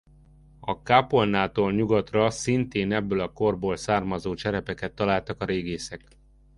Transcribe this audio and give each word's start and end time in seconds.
A 0.59 0.81
kápolnától 0.83 1.71
nyugatra 1.73 2.29
szintén 2.29 2.91
ebből 2.91 3.19
a 3.19 3.31
korból 3.33 3.75
származó 3.75 4.33
cserepeket 4.33 4.93
találtak 4.93 5.41
a 5.41 5.45
régészek. 5.45 6.05